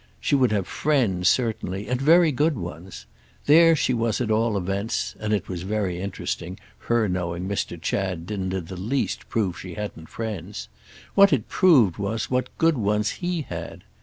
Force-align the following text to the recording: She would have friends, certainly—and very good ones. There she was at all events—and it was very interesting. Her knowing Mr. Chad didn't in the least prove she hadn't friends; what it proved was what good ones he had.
She 0.19 0.33
would 0.33 0.51
have 0.51 0.65
friends, 0.67 1.29
certainly—and 1.29 2.01
very 2.01 2.31
good 2.31 2.57
ones. 2.57 3.05
There 3.45 3.75
she 3.75 3.93
was 3.93 4.19
at 4.19 4.31
all 4.31 4.57
events—and 4.57 5.31
it 5.31 5.47
was 5.47 5.61
very 5.61 6.01
interesting. 6.01 6.59
Her 6.79 7.07
knowing 7.07 7.47
Mr. 7.47 7.79
Chad 7.79 8.25
didn't 8.25 8.53
in 8.53 8.65
the 8.65 8.77
least 8.77 9.29
prove 9.29 9.59
she 9.59 9.75
hadn't 9.75 10.09
friends; 10.09 10.69
what 11.13 11.31
it 11.31 11.47
proved 11.49 11.97
was 11.97 12.31
what 12.31 12.49
good 12.57 12.79
ones 12.79 13.11
he 13.21 13.43
had. 13.43 13.83